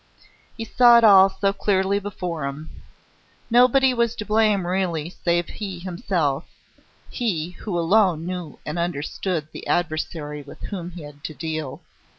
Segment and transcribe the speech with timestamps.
[0.57, 2.71] He saw it all so clearly before him.
[3.51, 6.45] Nobody was to blame really, save he himself
[7.11, 11.81] he, who alone knew and understood the adversary with whom he had to deal.